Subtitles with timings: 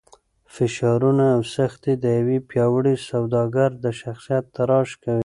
[0.53, 5.19] فشارونه او سختۍ د یو پیاوړي سوداګر د شخصیت تراش کوي.